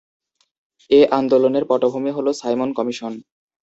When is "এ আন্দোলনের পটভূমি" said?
0.89-2.11